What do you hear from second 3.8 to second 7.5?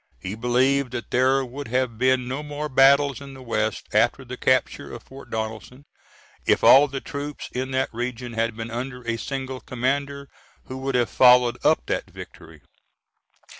after the capture of Fort Donelson if all the troops